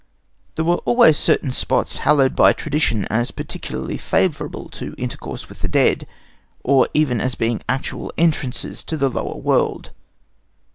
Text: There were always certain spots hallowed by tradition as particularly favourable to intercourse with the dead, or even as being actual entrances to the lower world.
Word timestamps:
There 0.55 0.65
were 0.65 0.77
always 0.77 1.15
certain 1.15 1.51
spots 1.51 1.97
hallowed 1.97 2.35
by 2.35 2.53
tradition 2.53 3.05
as 3.11 3.29
particularly 3.29 3.99
favourable 3.99 4.67
to 4.69 4.95
intercourse 4.97 5.47
with 5.47 5.59
the 5.59 5.67
dead, 5.67 6.07
or 6.63 6.89
even 6.95 7.21
as 7.21 7.35
being 7.35 7.61
actual 7.69 8.11
entrances 8.17 8.83
to 8.85 8.97
the 8.97 9.09
lower 9.09 9.35
world. 9.37 9.91